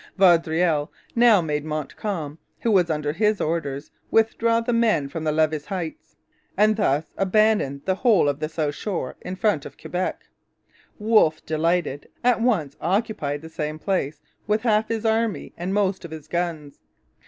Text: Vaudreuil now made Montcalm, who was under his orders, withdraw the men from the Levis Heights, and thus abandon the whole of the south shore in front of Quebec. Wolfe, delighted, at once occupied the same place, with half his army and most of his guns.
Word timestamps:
Vaudreuil 0.17 0.91
now 1.13 1.41
made 1.41 1.63
Montcalm, 1.63 2.39
who 2.61 2.71
was 2.71 2.89
under 2.89 3.13
his 3.13 3.39
orders, 3.39 3.91
withdraw 4.09 4.59
the 4.59 4.73
men 4.73 5.07
from 5.09 5.23
the 5.25 5.31
Levis 5.31 5.67
Heights, 5.67 6.15
and 6.57 6.75
thus 6.75 7.13
abandon 7.19 7.83
the 7.85 7.93
whole 7.93 8.27
of 8.27 8.39
the 8.39 8.49
south 8.49 8.73
shore 8.73 9.15
in 9.21 9.35
front 9.35 9.63
of 9.63 9.77
Quebec. 9.77 10.23
Wolfe, 10.97 11.45
delighted, 11.45 12.09
at 12.23 12.41
once 12.41 12.75
occupied 12.81 13.43
the 13.43 13.49
same 13.49 13.77
place, 13.77 14.19
with 14.47 14.63
half 14.63 14.87
his 14.87 15.05
army 15.05 15.53
and 15.55 15.71
most 15.71 16.03
of 16.03 16.09
his 16.09 16.27
guns. 16.27 16.79